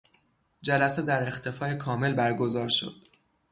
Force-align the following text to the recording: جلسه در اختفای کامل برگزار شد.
جلسه 0.61 1.01
در 1.01 1.27
اختفای 1.27 1.75
کامل 1.75 2.13
برگزار 2.13 2.67
شد. 2.69 3.03